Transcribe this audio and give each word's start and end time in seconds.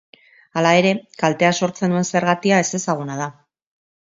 Hala 0.61 0.69
ere, 0.77 0.93
kaltea 1.23 1.51
sortzen 1.59 1.93
duen 1.97 2.09
zergatia 2.15 2.63
ezezaguna 2.67 3.19
da. 3.25 3.29